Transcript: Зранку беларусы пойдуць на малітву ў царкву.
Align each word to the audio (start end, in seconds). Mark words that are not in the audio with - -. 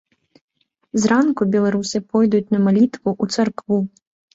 Зранку 1.03 1.49
беларусы 1.57 2.03
пойдуць 2.11 2.45
на 2.57 2.67
малітву 2.67 3.09
ў 3.23 3.41
царкву. 3.41 3.77